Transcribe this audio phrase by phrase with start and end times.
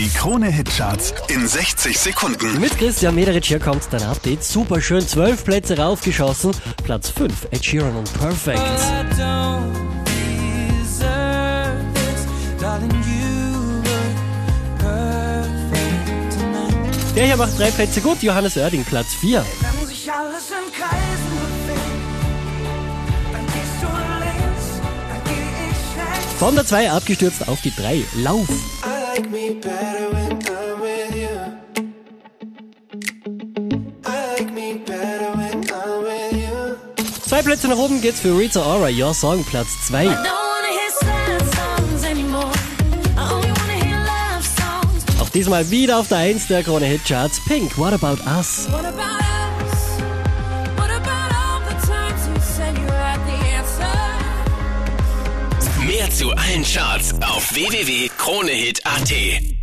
[0.00, 2.58] Die Krone-Hitcharts in 60 Sekunden.
[2.58, 4.42] Mit Christian Mederich hier kommt dein Update.
[4.42, 6.52] Super schön, zwölf Plätze raufgeschossen.
[6.84, 8.62] Platz 5, Ed Sheeran und Perfect.
[17.14, 19.44] Der hier macht drei Plätze gut, Johannes Oerding, Platz 4.
[19.44, 21.82] Wenn sich alles im Kreisen bewegt,
[23.34, 23.88] dann gehst du
[24.24, 24.80] links,
[25.10, 25.32] dann geh
[25.68, 26.38] ich rechts.
[26.38, 28.48] Von der 2 abgestürzt auf die 3, Lauf.
[29.10, 31.36] I like me better when I'm with you.
[34.06, 36.76] I like me better when I'm with you.
[37.26, 40.04] Zwei Plätze nach oben geht's für Rita Ora, Your Song, Platz 2.
[40.04, 42.52] Don't wanna hear sad songs anymore.
[43.16, 45.20] I only wanna hear love songs.
[45.20, 48.68] Auch diesmal wieder auf der 1 der Krone Hit Charts, Pink, What About Us?
[48.70, 49.29] What about
[56.20, 59.59] zu allen Charts auf www.kronehit.at.